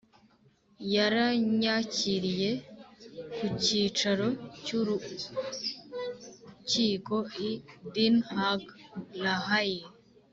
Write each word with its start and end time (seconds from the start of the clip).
yarnyakiriye 0.93 2.51
ku 3.35 3.45
cyicaro 3.63 4.27
cy'urukiko 4.63 7.15
i 7.49 7.51
den 7.95 8.15
haag 8.31 8.61
(la 9.23 9.35
haye). 9.47 9.81